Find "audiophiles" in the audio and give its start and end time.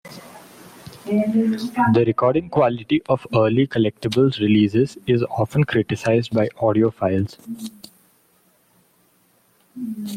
6.57-7.37